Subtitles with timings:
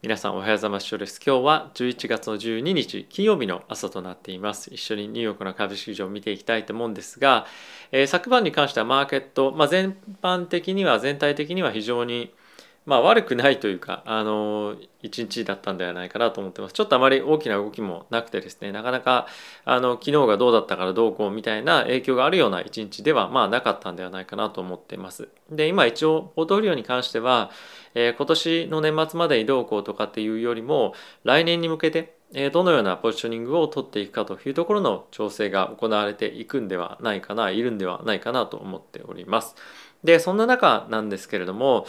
[0.00, 0.88] 皆さんおはようございます。
[0.94, 4.72] 今日は11月の12日金曜日の朝となっています。
[4.72, 7.46] 一緒にニューヨークの株式市場を見ていきたいと思うんですが、
[7.90, 12.32] えー、昨晩に関してはマーケット、まあ、全般的には全体的には非常に
[12.88, 16.72] まあ悪くないというか、あの、一日だったんではないかなと思ってます。
[16.72, 19.26] ちょっとあまり大きな動きもなくてですね、なかなか、
[19.66, 25.28] あの、昨日がどうだったからどうこうみたいな影響があるような一日では、まあなかったんではないかなと思ってます。
[25.50, 27.50] で、今一応、ポートフォリオに関しては、
[27.94, 30.94] えー、今年の年末までにどうこうとかっていうよりも、
[31.24, 39.56] 来年に向けて、えどのようなポジショニングを取っていくかというところの調整が行われていくんではないかな、いるんではないかなと思っております。
[40.04, 41.86] で、そんな中なんですけれども、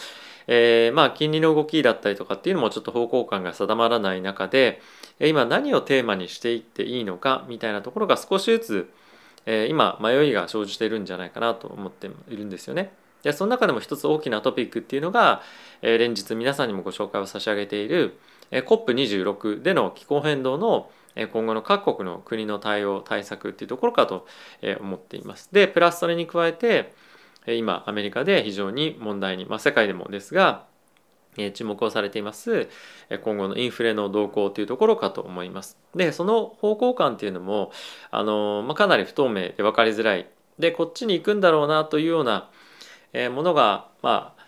[0.52, 4.82] えー、まあ金利の動きだったりとかっていうのもちょっと方向感が定まらない中で
[5.20, 8.90] 今何をテーマにしていっていいのかみたいなところが少しずつ、
[9.46, 12.92] えー、今迷いが生じているんじゃないかなと思っているんですよね。
[13.22, 15.44] でその中でも一つ大きなトピックっていうのが、
[15.84, 18.18] えー、連日皆さんにもご紹介を差し上げている、
[18.50, 20.90] えー、COP26 での気候変動の
[21.32, 24.26] 今後の各国の国の対応対策っていうところかと
[24.80, 25.50] 思っています。
[25.52, 26.94] でプラスそれに加えて
[27.48, 30.66] 今アメリカで非常に問題に、まあ、世界でもですが
[31.54, 32.68] 注目をされています
[33.24, 35.78] 今後のインフレの動向というところかと思います。
[35.96, 37.72] でその方向感っていうのも
[38.12, 42.50] あの、まあ、かなり不透明で分かりづらいでこっちに行くんだろうなというような
[43.32, 44.40] ものがまあ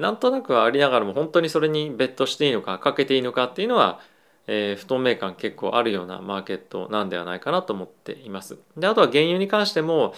[0.00, 4.00] なんとなくはありながらも本当にそれにベットしていいのかかけていいのかっていうのは、
[4.46, 8.58] えー、不透明感結構あるようなマーケットなんではないかなと思っています。
[8.76, 10.14] であとは原油に関しても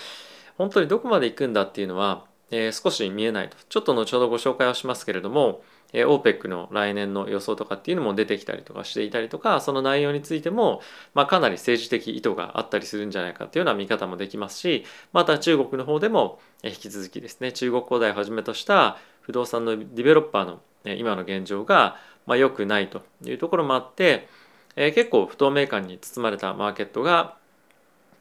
[0.58, 3.56] 本当にどこまで行くんだっていうのはえー、少し見えないと。
[3.69, 5.62] ちょっと後ほどご紹介をしますけれども、
[5.95, 10.83] えー、OPEC の来年の予想とかっていうのも出てきたりとかしていたりとかその内容についても、
[11.14, 24.28] まあ、かなり政治的意図があったりするんじゃないかっていうような見方もできますしまた中国の方でも引き続きですね中国恒大をはじめとした不動産のディベロッパーの今の現状がまあ良くないというところもあって、
[24.77, 27.36] えー、結構不透明感に包まれたマーケットが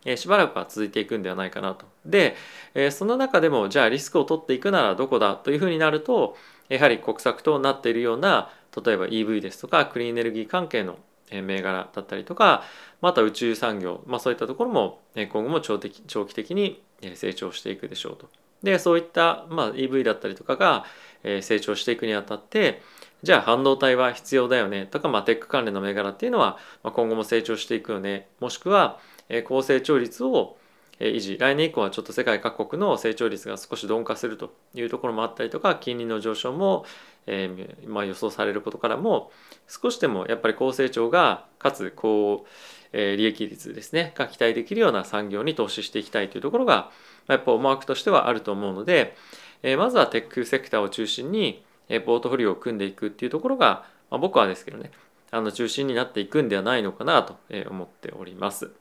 [0.06, 1.86] えしばらくは続いていくんではないかなと。
[2.06, 2.36] で、
[2.74, 6.36] えその中でもじゃあリスクを取っていくならどこだというふうになると
[6.70, 8.50] やはり国策となっているような
[8.84, 10.98] 例えば EV ですとかクリーンエネルギー関係の
[11.32, 12.64] 銘柄だったりとか
[13.02, 16.82] また宇宙産業、まあ、そういったところも今後も長期長期的に
[17.16, 18.30] 成長していくでしょうと。
[18.64, 20.86] でそういった、まあ、EV だったりとかが
[21.24, 22.82] 成長していくにあたって
[23.24, 29.00] じゃあ半導体は必要だよねとか、まあ、テック関連の銘柄っていうのは今後も成長していくよねもしくは
[29.48, 30.58] 高成長率を
[31.00, 36.86] 維持来年以降はちょっと世界各国の成長率が少し鈍化するというところもあったりとか金利の上昇も、
[37.26, 39.32] えー、まあ、予想されることからも
[39.68, 42.46] 少しでもやっぱり高成長がかつ高、
[42.94, 46.92] えー、利益率ですねが期待できるような産業に投資していきたいというところが
[47.28, 49.16] まやっぱ思惑としてはあると思うので、
[49.64, 51.64] えー、まずはテックセクターを中心に
[52.06, 54.92] ポートフォリオを組んでいくっていうところが、まあ、僕はですけどね
[55.32, 57.38] あの中心になっていくんではないのかなと
[57.70, 58.72] 思っております。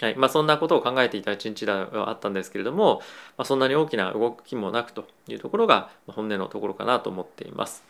[0.00, 3.02] はいまあ、そんなことを考えていた一日ではあったんですけれども、
[3.36, 7.84] まあ、そんなに大きな動きもなくというところが本音のところかなと思っています。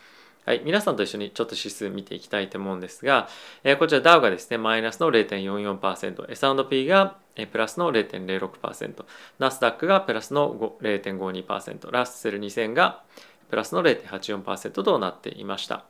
[0.46, 3.28] はい、皆さんと一緒にちょっと指数見ていきたいと思うんですが、
[3.64, 7.18] えー、こちらダウがですね、マイナスの0.44%、S&P が
[7.52, 9.04] プラスの0.06%、
[9.38, 13.02] ナスダックがプラスの0.52%、ラッセル2000が
[13.50, 15.84] プラスの0.84%となっていました。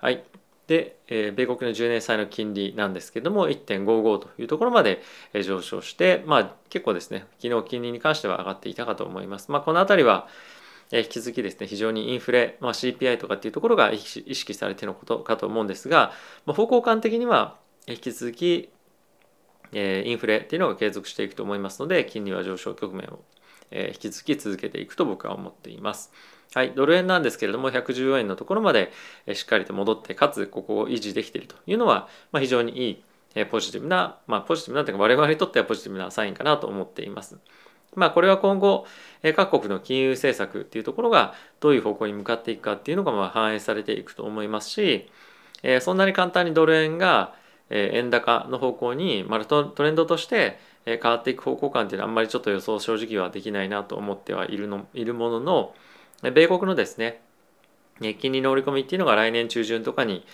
[0.00, 0.22] はい。
[0.66, 5.00] で、えー、米国の10年債の金利なんですけども1.55というところまで
[5.34, 9.50] 上昇して、まあ、結構ですね昨日金利に関しては上がっていたかと思います。
[9.50, 10.28] まあ、この辺りは
[10.92, 16.12] 引き続きですね非常にインフレ、まあ、CPI とかっていうところが意識されてのことかと思うんですが、
[16.46, 17.56] まあ、方向感的には
[17.86, 18.70] 引き続き、
[19.72, 23.24] えー、インフレっていうのが継続していくと思いますので金利は上昇局面を、
[23.70, 26.12] え、引き続き続けていくと僕は思っています。
[26.54, 28.90] はい、ドル円なんですけれども114円のところまで
[29.34, 37.36] しっかりと戻ってかつここを維持できているというのは、まあ、非常にいいポジティブな、まあ、ポジティブなというか我々にとってはポジティブなサインかなと思っています。
[37.94, 38.86] まあ、これは今後
[39.34, 45.10] 各国の金融政策っていうところがどういう方向に向かっていくかっていうのがまあ反映されていくと思いますし
[45.80, 47.34] そんなに簡単にドル円が
[47.70, 55.74] 円高の方向に、まあ、トレンドとして変わっていく方向感っていうのはあんまりちょっと予想正直はできないなと思ってはいるのいるものの
[56.22, 57.20] 米国のですね
[58.00, 60.24] 金利の織り込みっていうのが来年中旬とかに、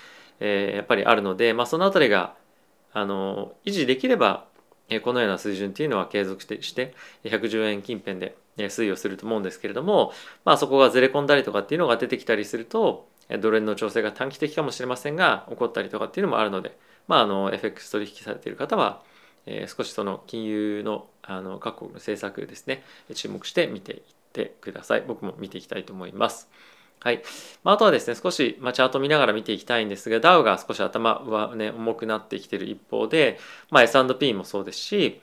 [0.40, 2.34] えー、やっぱりあるので、まあ、その辺りが
[2.92, 4.44] あの維持できれば
[5.04, 6.94] このような水準っていうのは継続して
[7.24, 10.12] 110円近辺で推移をすると思うんですけれども、
[10.44, 13.08] まあ、そこがずれ込んだりとかっていうのが出てきたりすると
[13.40, 16.76] ドル円の調整が短期的かもしれませんが起こったりとかっていうのもあるので、
[17.08, 19.00] まあ、あの FX 取引されている方は、
[19.46, 22.82] えー、少しその金融のあの各国の政策ですね
[23.14, 24.02] 注目して見てい
[24.32, 26.50] てください僕も見ていきたいと思います
[27.02, 27.22] はい。
[27.64, 33.40] まあ、あとはですね、少し、まあ、チャート見ながら見ていきたいんですが、ダウが少し頭はね、重くなってきてる一方で、
[33.70, 35.20] まあ、S&P もそうですし、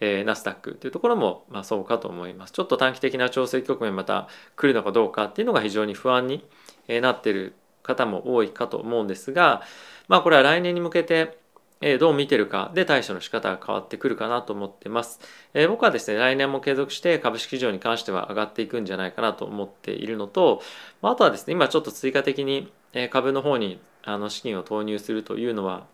[0.00, 2.52] えー、ナスダックというところも、まあ、そうかと思います。
[2.52, 6.44] ちょっと短期的な調整局面また来るのかどうかっていうのが非常に不安に
[6.88, 9.62] なってる方も多いかと思うんですが、
[10.08, 11.38] まあ、これは来年に向けて、
[11.82, 15.20] えどう見てるかで対処の仕方が変わってくるかなと思ってます。
[15.52, 20.62] え僕はですね、来年も継続して株式市場に関しては上がっていくんじゃないかなと思っているのと、
[21.02, 22.72] あとはですね、今ちょっと追加的に
[23.10, 25.86] 株の方にあの資金を投入するというのは、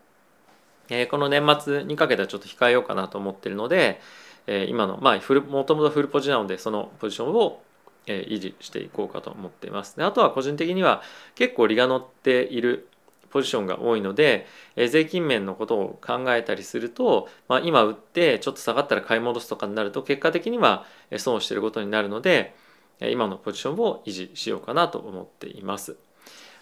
[0.89, 3.99] えこの年末にかけてはちょっと控えようかなと思ってるので、
[4.47, 7.61] え今の、まあ、フル、もともとフルポジなので、そのポジションを
[8.07, 9.95] 維持していこうかと思っています。
[9.97, 11.01] であとは個人的には
[11.35, 12.87] 結構利が乗っている
[13.29, 20.85] ポジションが多いので、え税金面のことを考えたりすると、まあ、今売ってちょっと下がったら買い戻すとかになると結果的には
[21.17, 22.55] 損をしていることになるので
[22.99, 25.97] 今のポジションを維持しようかなと思っています。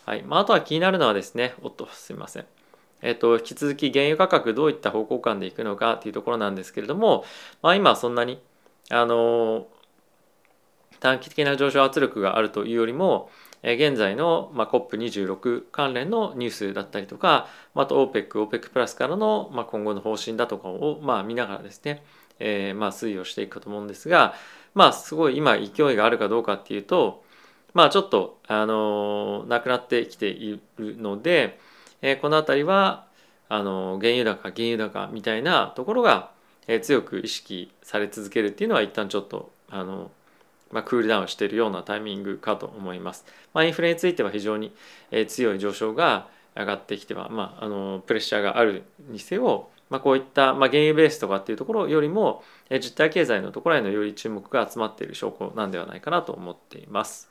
[0.05, 2.45] はいまあ、あとは気になるのはですねおっとすいません。
[3.01, 7.25] えっと、引き続き原油価格どういった方向感でいくのかというところなんですけれども、
[7.61, 8.41] まあ、今そんなに
[8.89, 9.67] あの
[10.99, 13.29] 短期的な上昇圧力があるというよりも、
[13.63, 22.03] 現在の、COP26 関連のニュースだったりとか、あと OPEC、OPEC プラスからの、今後の方針だとかを、まあ、見ながらですね、
[22.39, 24.35] え、まあ推移をしていくかと思うんですが、
[24.73, 27.23] まあすごい今勢いがあるかどうかっていうと、
[27.73, 31.59] まあちょっと、あの、なくなってきているので、
[32.01, 33.07] え、この辺りは、
[33.49, 36.31] あの、原油高、原油高みたいなところが、
[36.81, 40.11] 強く意識され続けるっていうのは一旦ちょっと、あの
[40.71, 43.25] まあ、クールダウンしているようなタイミングかと思います。
[43.53, 44.73] まあ、インフレについては非常に
[45.27, 57.29] 強い上昇が上がってきては、まあ、あのプレッシャーがあるにせよ、まあ、こういった、まあ、原油ベースとかっていうところよりも実体経済のところへのより注目が集まっている証拠なんではないかなと思っています。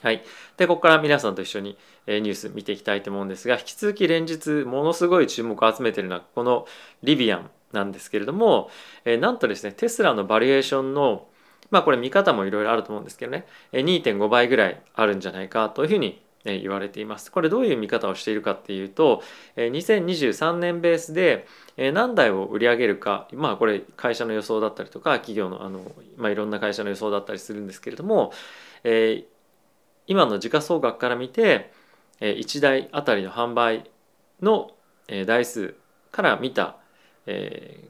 [0.00, 0.22] はい。
[0.56, 1.76] で、ここから皆さんと一緒に
[2.06, 6.66] ニュース見ていきたいと思うんですが、引き続き連日ものすごい注目を集めているのはこの
[7.02, 8.70] リビアンなんですけれども、
[9.04, 11.26] なんとですね、テスラのバリエーションの
[11.70, 17.30] まあこれ見方もいろいろあると思うんですけどね2.5倍ぐらいあるんじゃないかというふうに言われています。
[17.30, 19.22] これどういう見方をしているかっていうと
[19.56, 25.80] 2023年ベースで何台を売り上げるかまあこれ会社の予想だったりとか企業のあの、
[26.16, 28.32] まあ、いろんな会社の予想だったりするんですけれども、
[30.06, 31.70] 今の時価総額から見て
[32.20, 33.90] 1台あたりの販売
[34.40, 34.70] の
[35.26, 35.74] 台数
[36.10, 36.76] から見た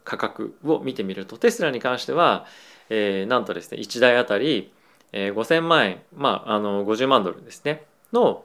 [0.04, 2.46] 価格を見てみるとテスラに関しては
[2.90, 4.72] えー、なんとですね1台あたり、
[5.12, 8.44] えー、5000万円まああの50万ドルですねの、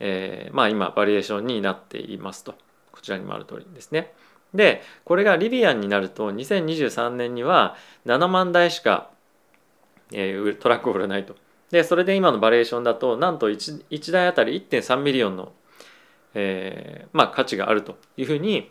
[0.00, 2.54] えー、まあ今バリュエーションになっていますと
[2.90, 4.12] こちらにもある通りですね。
[4.54, 7.74] でこれが Rivian になると2023年には
[8.04, 9.08] 7万台しか、
[10.12, 11.36] えー、トラックを売らないと。
[11.70, 15.52] でそれで今のバリュエーションだとなんと 1, 1台あたり1.3 million の、
[16.34, 18.70] えーまあ、価値があるというふうに、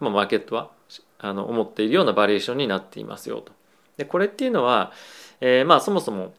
[0.00, 0.70] まあ、マーケットは
[1.18, 3.52] あの思っているようなバリュエーションになっていますよと。
[3.96, 4.92] でこれっていうのは、
[5.40, 6.34] えー、まあそもそも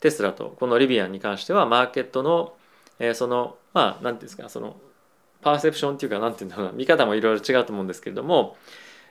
[0.00, 2.54] テスラとこのリビアンに関してはマーケットの、
[2.98, 4.76] えー、そのまあ何て言うんですかその
[5.42, 8.56] パーセプションっていうか何て言うんだろうな見方もいろいろ違うと思うんですけれども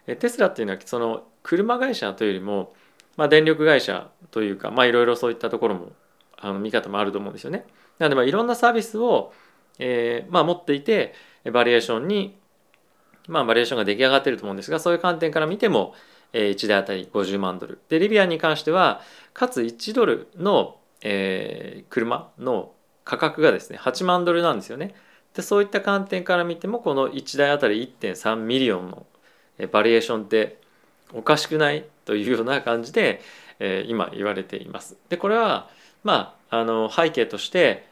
[0.06, 2.74] テスラっていうのはその車会社というよりも、
[3.18, 5.92] まあ、電力会社というかまあいろいろそういったところも
[6.38, 7.66] あの見方もあると思うんですよね。
[8.00, 9.32] なのでまあいろんなサービスを、
[9.78, 11.14] えーまあ、持っていて
[11.52, 12.36] バリエーションに
[13.32, 15.94] まあバリエーションが出来上がってると思うんですがそういう観点から見ても
[16.34, 17.80] え1台あたり50万ドル。
[17.90, 19.02] で Rivian に関しては
[19.34, 22.72] かつ1台の、え、車の
[23.04, 24.96] 価格がですね8万ドルなんですよね。
[25.34, 29.06] でそういった観点から見てもこの1台あたり1.3 million の
[29.72, 30.58] バリュエーションって
[31.14, 33.22] おかしくないというような感じで、
[33.60, 34.98] え、今言われています。
[35.10, 35.70] でこれは
[36.04, 37.86] まああの背景として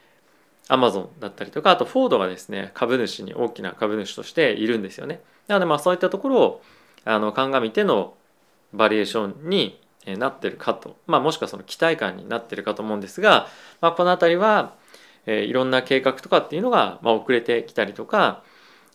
[0.69, 5.21] アマゾンだったりとかあとフォードがですね株主に大きな株主としているんですよね。
[5.47, 6.61] なのでまあそういったところを
[7.05, 8.13] あの鑑みての
[8.73, 13.47] バリエーションになってるかと、まあ、もしくはその期待感になってるかと思うんですが、
[13.81, 14.75] まあ、この辺りは、
[15.25, 18.43] えー、いろんな計画とかっていうのが、まあ、遅れてきたりとか、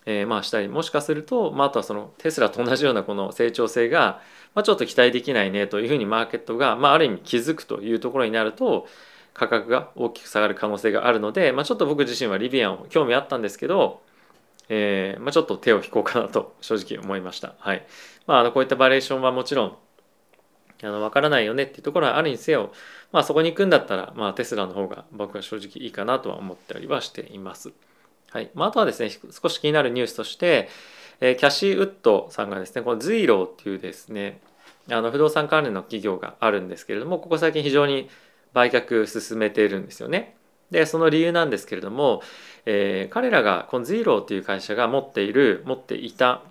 [0.06, 4.20] えー、まあしたりもしかすると、まあ、あとはそのテスラと同じようなこの成長性が、
[4.54, 8.86] まあ、ちょっと期待できないねというふうにマーケットが、まあ、ある意味気づくというところになると
[9.34, 14.00] 価格が大きく下がる可能性があるので、まあ、ちょっと僕自身はリビアンを興味あったんですけど、
[14.68, 17.54] えーまあ、ちょっと手を引こうかなと正直思いました。
[17.58, 17.84] はい
[18.26, 19.76] まあ、あのこういったバリエーションはもちろん
[20.82, 22.72] あの分からないよねっていうところはあるにせよ、
[23.12, 27.72] まあ、そこに行くんだったら、まあ、テスラの方が僕は正直いいかなとは思ったりはしています。
[28.30, 30.68] はいまあ、とはですね少し気になるニュースとして、
[31.20, 34.40] えー、キャシーウッドさんがですねこのズイローっていうですね
[34.90, 38.10] あの不動産関連の企業があるんですけれどもここ最近非常に
[38.54, 40.36] 売却進めているんですよね。
[40.70, 42.22] でその理由なんですけれども、
[42.64, 46.42] えー、彼らがこのゼローという会社が持っている持っていた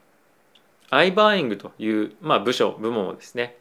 [0.91, 3.57] アイバーイングという、まあ、部署部門をですね、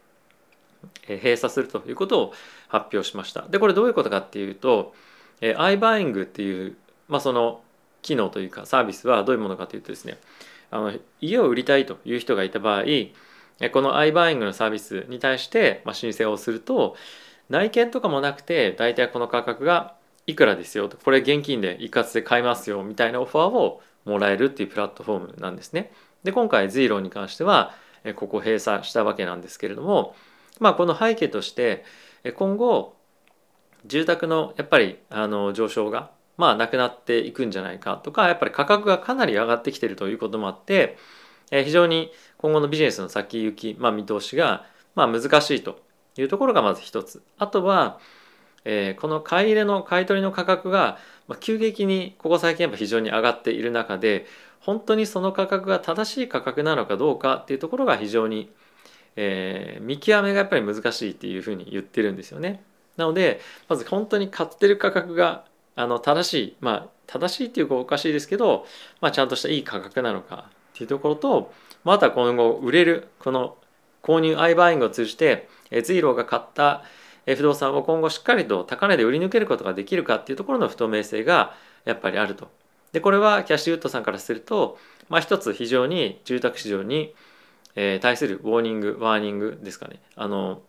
[1.09, 2.33] えー、閉鎖するということを
[2.69, 4.95] 発表しましたでこれどういうことかっていうと、
[5.41, 6.77] えー、アイバーイングっていう、
[7.09, 7.63] まあ、その
[8.03, 10.19] 機能というかサービスはどういうものかというとですね
[10.71, 12.85] あの家を売りたいという人がいた場合
[13.73, 16.97] このアイバーイングのサービスに対して、ま、申請をすると
[17.53, 19.95] 内見とかもなくて大体この価格が
[20.27, 25.93] いくらですよとこれ現金で一括で買いますよみたいなオファーをもらえるっていうプラットフォームなんですね。
[26.25, 27.75] で今回ゼロに関しては
[28.17, 30.17] ここ閉鎖したわけなんですけれども
[30.61, 31.85] まあこの背景として
[32.37, 32.97] 今後
[33.85, 40.97] 住宅のやっぱりあの上昇がまあなくなっていくんじゃないかとかやっぱり価格がかなり上がってきているということもあって
[41.51, 47.99] 非常に今後のビジネスの先行き、まあ、見通しがまあ難しいというところがまず一つあとは、
[48.65, 50.99] えー、この買い入れの買い取りの価格が
[51.41, 54.27] 急激にここ最近やっぱ非常に上がっている中で
[54.61, 58.51] 本当にその価格が正しい価格なのかどうかっていうところが非常に、
[59.17, 62.63] えー、見極めがやっぱり難しいっていうふうに言ってるんですよね。
[62.97, 68.67] なのでまず本当に買ってる価格があの正しいまあ正しいっていうかおかしいですけど、
[69.01, 71.53] まあ、ちゃんとしたいい価格なのかっていうところと
[71.85, 73.57] また今後売れるこの
[74.03, 75.49] 購入アイバイングを通じて
[75.81, 76.83] ゼイローが買った
[77.27, 82.51] 不動産を今後しっかりと高値で売り抜けることができるかっていうところの不透明性がやっぱりあると。
[82.93, 87.15] でこれはキャッシュウッドさんからすると、まあ、一つ非常に住宅市場に
[87.75, 90.61] 対するウォーニングワーニングですかねあの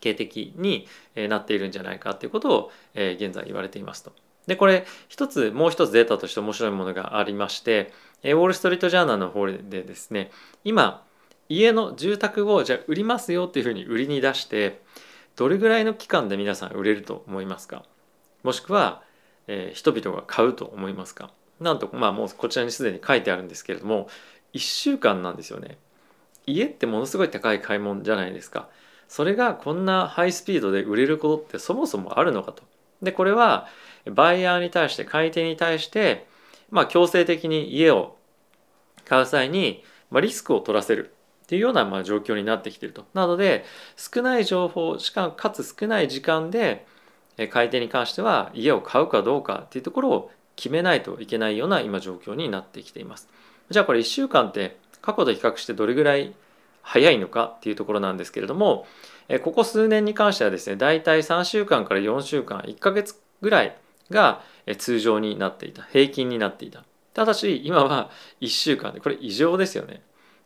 [0.00, 0.86] 警的に
[1.28, 4.12] なっているんじゃないかということを現在言われていますと。
[4.46, 7.92] でこれ一つもう一つデータとして面白いものがありまして
[8.24, 10.30] ウォール・ストリート・ジャーナルの方でですね
[10.64, 11.04] 今
[11.48, 14.82] 家の住宅をじゃあ売りますよっていうふうに売りに出して
[15.36, 17.84] どれぐらいの期間で皆さん売れると思いますか？
[18.42, 19.02] もしくは、
[19.46, 21.30] えー、人々が買うと思いますか？
[21.60, 24.08] なんとまあもうこちらにすでに書いてあるんですけれども
[24.52, 25.78] 1週間なんですよね。
[26.46, 28.68] 家ってものすごい高い買い物じゃないですか。
[29.06, 32.62] それがこんなハイスピードで売れることってそもそもあるのかと。
[33.02, 33.68] でこれは
[34.06, 36.26] バイヤーに対して買い手に対して
[36.70, 38.16] まあ強制的に家を
[39.04, 41.14] 買う際に、まあ、リスクを取らせる。
[41.48, 43.06] っていうようなまあ状況になってきていると。
[43.14, 43.64] なので
[43.96, 46.86] 少ない情報しかかつ少ない時間で
[47.50, 53.30] 買い手に関しては家を買うかどうかっていうところを決めないといけないような今状況になってきています。
[53.70, 56.34] じゃあこれ1週間って過去と比較してどれぐらい
[56.82, 58.86] 早いのかっていうところなんですけれども
[59.42, 63.76] ここ数年に関してはですね大体3週間から4週間1ヶ月ぐらい
[64.10, 64.42] が
[64.76, 70.02] 通常になっていた平均になっていたただし今は1週間でこれ異常ですよね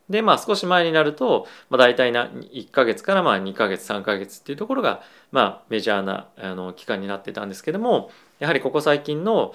[0.09, 9.53] でまあ少し前になると、まあ、大体な1ヶ月からまあ2ヶ月3ヶ月っていうところがまあメジャーなあの期間になってたんですけどもやはりここ最近の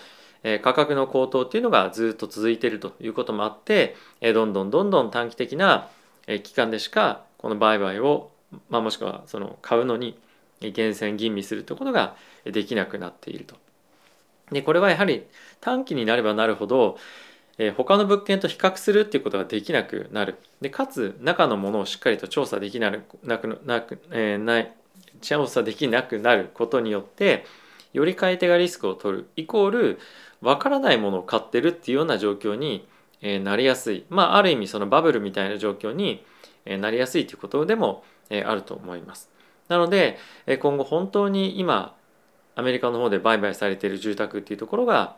[0.62, 5.88] 価格の高騰っていうのがずっと続いているということもあってどんどんどんどん短期的な
[6.26, 8.30] 期間でしかこの売買を、
[8.70, 10.18] まあ、もしくはその買うのに
[10.60, 13.56] 厳選吟味するということができなくなっていると。
[14.50, 15.26] でこれはやはり
[15.60, 16.96] 短期になればなるほど
[17.58, 20.36] え他の物件と比較するっていうことができなくなる。
[20.60, 24.72] でかつ中のものをしっかりと調査できなくなくなく、えー、ない
[25.20, 27.44] 調査できなくなることによって
[27.92, 29.28] より買い手がリスクを取る。
[29.36, 29.98] イコール
[30.40, 32.86] 分からないものを買ってるっていうような状況に
[33.20, 34.06] えなりやすい。
[34.08, 36.24] まあある意味そのバブルみたいな状況に
[36.64, 39.30] えなりやすいということでもえあると思います。
[39.66, 41.96] なのでえ今後本当に今
[42.54, 45.16] アメリカの方で売買されている住宅っていうところが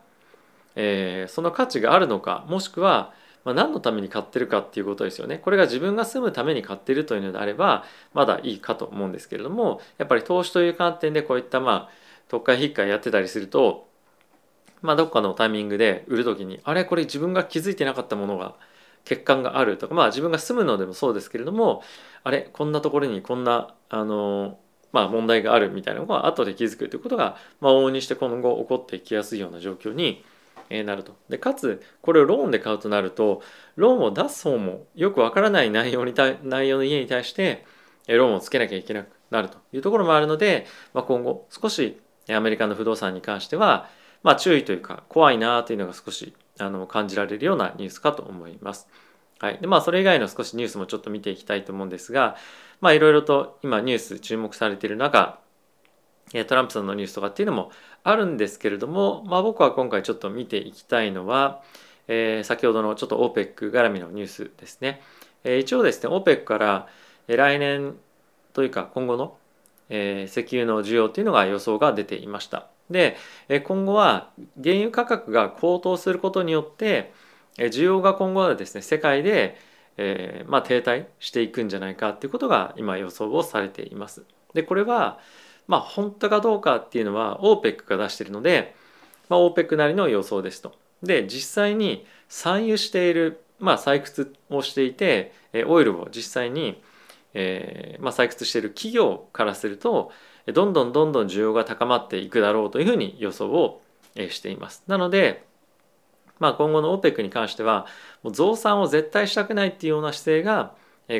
[0.77, 3.12] えー、その価値があるのかもしくは、
[3.45, 5.39] まあ、何のために買ってるかっていうことですよね。
[5.39, 7.85] これが自分が住むために買ってるというのであれば
[8.15, 11.91] まだいいかと思うんですけれどもやっぱり投資という観点でこういったまあ
[12.29, 13.89] 特会引っかやってたりすると
[14.83, 18.55] まあどっかのタイミングで売る時にあれこれ自分が気づいてなかったものが
[19.05, 21.83] 欠陥があるとかまあ自分が住むのでもそうですけれども
[22.23, 24.59] あれこんなところにこんなあの
[24.93, 30.25] まあ問題があるみたいなのが後で気づくということが、まあ、往々にして今後起こっていきやすいような状況に
[30.85, 31.17] なると。
[31.29, 33.43] でかつこれをローンで買うとなると
[33.77, 37.65] ローンを出す方もよくわからない内容に内容の家に対して
[38.07, 43.89] ローンをつけなきゃいけなくなるというところもあるので、まあ、今後少しアメリカの不動産に関しては、
[44.23, 48.89] まあ、注意というか怖いなというのが少しあの感じられるようなニュースかと思います。
[49.39, 52.37] はい、でまあそれ以外の少しニュースもちょっと見ていきたいと思うんですが
[52.83, 55.41] まあいろいろと今ニュース注目されている中
[56.46, 57.70] トランプさんのニュースとかっていうのも
[58.04, 61.62] あるんですけれども、まあ、僕は今回ちょっと見ていきたいのは、
[62.08, 65.00] えー、先ほどのちょっと OPEC 絡みのニュースですね。
[65.44, 66.88] えー、一応ですね OPEC から
[67.26, 67.96] 来年
[68.52, 69.37] というか今後の、
[69.88, 72.66] えー、石油の需要っていうのが予想が出ていました。
[72.90, 73.16] で
[73.64, 77.12] 今後は原油価格が高騰することによって
[77.56, 79.56] 需要が今後はですね世界で、
[79.96, 84.25] えー、まあ、停滞していくんじゃないかっていうことが今予想をされています。
[84.54, 85.20] でこれは
[85.71, 88.75] まあ本当かどうかっていうのは OPEC が出しているので、
[89.29, 90.75] まあ、OPEC なりの予想ですと。
[91.00, 95.33] で実際に産油している、まあ、採掘をしていて
[95.69, 96.83] オイルを実際に、
[97.35, 100.11] えーまあ、採掘している企業からすると
[100.53, 103.81] どんどんどんどん需要が高まっていくだろうというふうに予想を
[104.17, 104.83] しています。
[104.89, 105.47] なので、
[106.41, 107.87] まあ、今後の OPEC に関しては
[108.25, 110.75] もう増産を絶対したくないっていうような姿勢が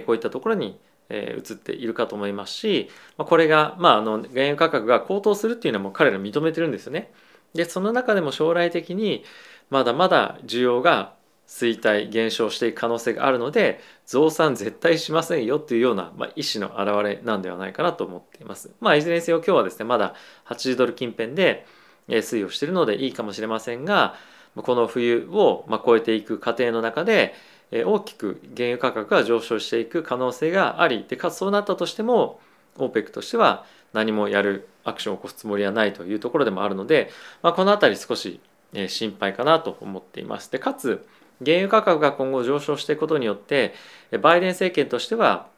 [0.07, 0.81] こういったところに
[1.15, 7.13] 移っているかと思いますしこれが、まあ、あの原油価格が高騰するっていうのはもう彼ら認めてるんですよね。
[7.55, 9.25] でその中でも将来的に
[9.71, 11.15] まだまだ需要が
[11.49, 18.71] 衰退減少していく可能性があるので増産絶対しませんよっていうような、まあ、意思の表れなんではないかなと思っています。
[18.81, 20.15] まあいずれにせよ今日はですねまだ
[20.47, 21.67] 80ドル近辺で
[22.09, 24.15] 推移をしているのでいいかもしれませんが
[24.57, 27.35] この冬を超えていく過程の中で
[27.73, 32.41] 大きく原油価格が上昇していく可能性がありでかつそうなったとしても
[32.77, 37.11] OPEC としては何もやるアクションを起こすつもりはないというところでもあるので、
[37.43, 38.41] まあ、この辺り少し
[38.89, 40.51] 心配かなと思っています。
[40.51, 41.07] でかつ
[41.45, 43.75] 原油価格が今後上昇していくことによって
[44.21, 45.49] バイデン政権としては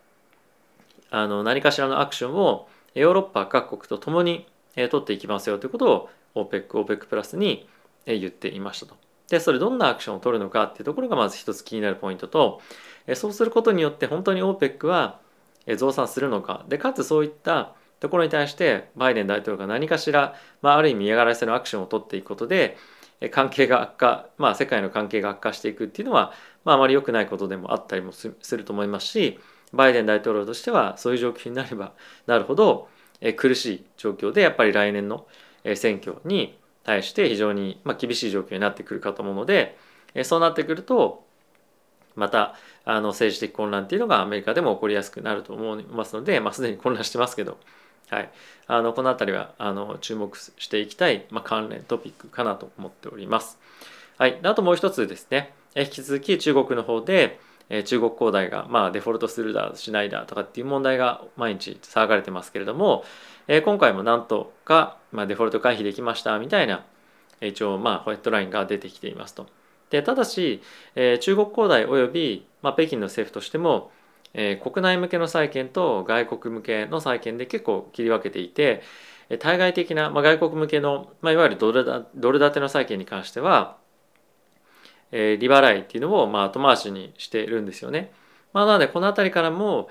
[1.11, 7.69] あの何かしらのアクションをヨーロッパ各国とともに取っていきますよということを OPEC、OPEC プラスに
[8.07, 8.97] 言っていましたと。
[9.33, 12.61] でそれどんなアクションを取るのかっていうところがまず一つ気になるポイントと
[13.15, 15.21] そうすることによって本当に OPEC は
[15.79, 16.67] 増産するのか。
[16.69, 22.77] でかつそういったところに対してバイデン大統領が何かしら、まあ、ある意味嫌がらせのアクションを取っていくことで
[23.31, 26.35] 関係が悪化、まあ、世界の関係が悪化していくっていうのは、
[26.67, 29.39] まあ、あまり良くないことでもあったりもすると思いますし
[29.73, 31.93] バイデン大統領としてはそういう状況になれば
[32.27, 32.89] なるほど
[33.37, 35.27] 苦しい状況でやっぱり来年の
[35.75, 39.77] 選挙に対して非常にまあ厳しい状況になってくるかと思うので
[40.15, 41.25] えそうなってくると
[42.15, 47.59] またあの政治的混乱っていうのがアメリカでも起こりやすくなると思いますので、まあ、すでに混乱してますけど
[48.13, 48.30] はい、
[48.67, 53.59] あのこの辺りはあの注目していきたい、まあ、関連トピックかなと思っております。
[54.19, 57.41] はい、あともう一つですね、引き続き中国の方で
[57.87, 63.02] 中国恒大が、まあ、デフォルトするだしないだとかっていう問題が毎日騒がれてますけれども、
[63.49, 66.85] え今回もなんとか、まあ、デフォルト回避できましたみたいな
[67.41, 69.47] 一応まあホワイトラインが出てきていますと。
[69.91, 70.63] でただし、
[70.95, 73.91] え中国恒大および、まあ、北京の政府としても
[74.35, 78.83] えー、国内向けの債券と外国向けの債券で結構切り分けていて
[79.33, 83.78] え対外的な、まあ、外国向けの、まあ、いわゆるドルだドル建ての債券に関しては、
[85.11, 88.13] えー、利払いっていうのを、まあ、後回しにしているんですよね。
[88.52, 89.89] まあ、なのでこの辺りからも、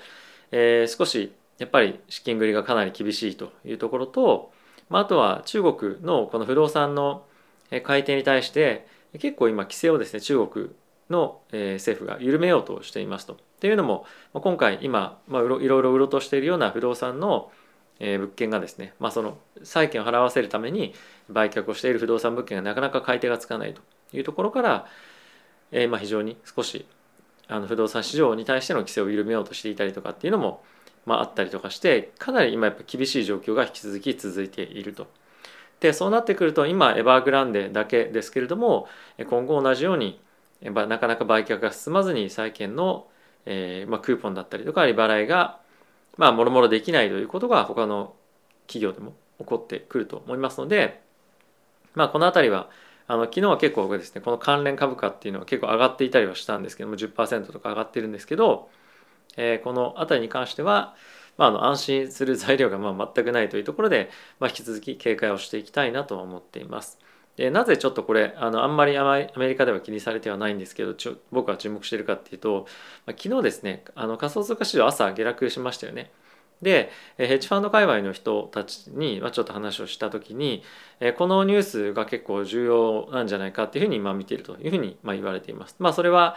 [0.52, 4.52] えー、少しやっぱり資金繰りがかなり厳しいというところと、
[4.88, 7.24] まあ、あとは中国のこの不動産の
[7.84, 8.86] 買い手に対して
[9.18, 10.70] 結構今規制をですね中国
[11.10, 13.34] の政府が緩めようとしていますと。
[13.34, 17.52] っていうのも今回今、まあ、いろいろ売ろうとしているような不動産の
[18.00, 20.94] 物件がですね、まあ、その債券を払わせるために
[21.28, 24.86] 売却をしている不動産物件がなかなか買い手がつかないというところから、
[25.70, 26.84] えー、まあ非常に少し
[27.46, 30.64] あの不動産市場に対しての規制を緩めようとしていたりとかっていうのも、
[31.06, 35.06] まあ、あったりとかしてかなり今やっぱ厳しい状況が引き続き続いていると。
[35.80, 38.86] でそうなってくると今エバーグランデだけですけれども
[39.28, 40.20] 今後同じように
[40.60, 43.08] なかなか売却が進まずに債券の
[43.46, 45.58] えーまあ、クーポンだったりとか利払いが
[46.16, 48.14] まあもろもろできないということが他の
[48.66, 51.02] 企業でも起こってくると思いますので、
[51.94, 52.70] まあ、この辺りは
[53.08, 58.70] あの昨日は結構ですねこの関連株価っていうのは結構上がっていたりはしたんですけども10%とか上がってるんですけど、
[59.36, 60.94] えー、この辺りに関しては、
[61.38, 66.98] まあ、あの安心する材料がま全くないというところで、まあ、引き続き警戒をしていきたいなと思っています。
[67.36, 72.66] でなぜちょっとこれあのあんまりアメリカでは気にされてはないんですけどちょ僕は注目してるかっていうと、
[73.06, 76.10] まあ、昨日ですねあの仮想通貨市場朝下落しましたよね。
[76.60, 80.62] でヘッジファンド界隈の人たちにちょっと話をした時に
[81.18, 85.74] このニュースが結構重要なんじゃないかっていうふうに今見ているというふうに言われています。
[85.80, 86.36] まあそれは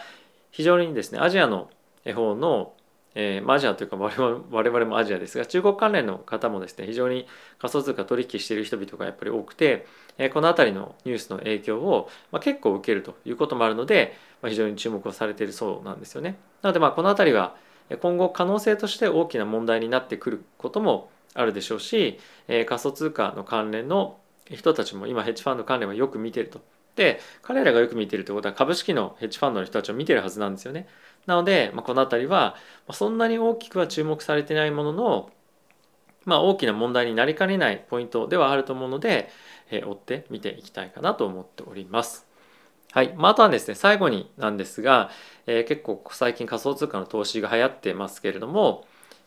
[0.50, 1.70] 非常にですねアジアの
[2.16, 2.74] 方の
[3.16, 7.26] えー、アジアというか 我々我々もアジアですが中国関連の方もですね非常に
[7.58, 9.86] 仮想通貨取引している人々がやっぱり多くて、
[10.18, 16.38] えー、この辺りのニュースの影響を、まあ、結構受けるということもあるので、まあ、非常に注目をされているそうなんですよね。
[16.62, 17.56] なのでまあこの辺りは
[18.02, 24.18] 今後可能性として大きな問題になってくることもあるでしょうし、えー、仮想通貨の関連の
[24.50, 26.62] 人たちも今ヘッジファンド関連はよく見てると。
[26.96, 30.88] で彼らがよく見てるってことは株式のヘッジファンドの人たちを見てるはずなんですよね。
[31.26, 32.56] なので、まあ、この辺りは
[32.92, 35.30] そんなに大きくは注目されてないものの、
[36.26, 39.30] まあ、大きな問題になりかねないポイントではあると思うので、
[39.72, 42.28] え追って見ていきたいかなと思っております。
[42.96, 45.10] はい、まあ、あとはですね最後になんですが、
[45.48, 48.86] えー、結構最近仮想通貨の投資が流行ってますけれども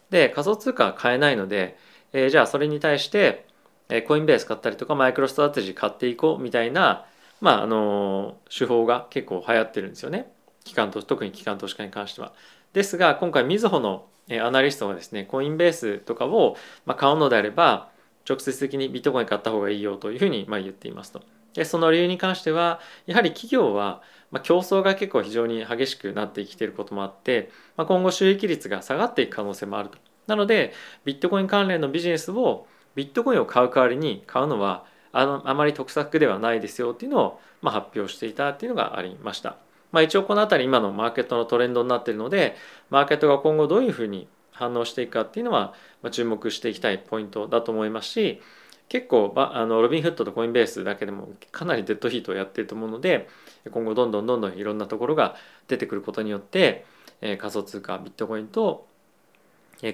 [0.09, 1.77] で仮想通貨は買えないので、
[2.15, 3.47] えー、じゃあそれに対して、
[3.91, 7.05] え、コインベース買ったりとかマイクロストラテジー買っていこうみたいな、
[7.43, 10.33] まああの手法が結構流行ってるんですよね
[10.69, 12.33] 機関投資特に機関投資家に関しては。
[12.73, 16.57] ですが今回みずほのアナリストがですねコインベースとかを
[16.97, 17.89] 買うのであれば
[18.29, 21.23] 直接的にビットコイン買った方がいいよというふうにま言っていますと。
[21.55, 24.03] でその理由に関してはやはり企業は、
[24.43, 29.99] 競争が結構非常に激しくなってきていることもあって、ま今後収益率が下がっていく可能性もあると。
[30.27, 30.75] なので
[31.07, 39.57] ビットコイン関連のビジネスをビットコインを買う代わりに買うのはあのあまり得策ではないですよっていうのを、ま発表していたっていうのがありました。
[39.93, 42.57] まあ、一応この辺り今のマーケットのトレンドになっているので
[42.91, 45.73] マーケットが今後どういうふうに反応していくかっていうのは、
[46.11, 48.43] 注目していきたいポイントだと思いますし
[48.89, 53.29] 結構あのロビンフットとコインベースだけでもかなりデッドヒートをやっていると思うので
[53.71, 55.37] 今後どんどんどんどんいろんなところが
[55.69, 56.87] 出てくることによって、
[57.21, 58.87] えー、仮想通貨ビットコインと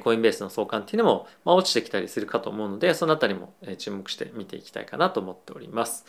[0.03, 6.07] コインベースの相関っていうのも、まあ、落ちてきたりするかと思うのでそのあたりも注目して見ていきたいかなと思っております。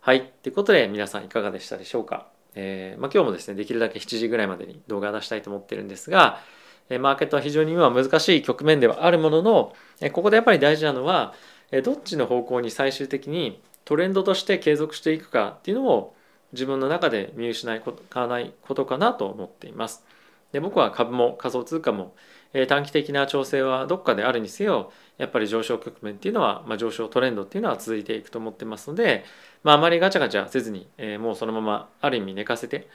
[0.00, 0.32] はい。
[0.42, 2.33] ということで皆さんいかがでしたでしょうか？
[2.54, 6.40] えーまあ、今日もですねできるだけ7時ぐらいまでに動画を出したいと思ってるんですが、
[6.88, 11.34] えマーケットは非常に今難しい局面ではあるもののえここでやっぱり大事なのは
[11.70, 16.14] えどっちの方向に最終的にトレンドとして継続していくかっていうのを
[16.52, 20.04] 自分の中で見失いかないことかなと思っています。
[20.52, 22.14] で僕は株も仮想通貨も
[22.54, 29.24] え短期的な調整はどっかであるにせよやっぱり上昇局面っていうのは、まあ、上昇トレンドっていうのは続いていくと思ってますので、
[29.64, 32.86] まあ、あまりガチャガチャせずに、えー、もうそのままある意味寝かせて、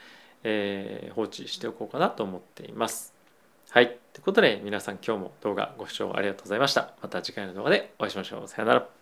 [0.44, 3.14] えー、放置しておこうかなと思っています。
[3.72, 3.98] はい。
[4.14, 6.94] ということで皆さん今日も動画ご視聴ありがとうございました。
[7.02, 8.48] また次回の動画でお会いしましょう。
[8.48, 8.99] さよなら。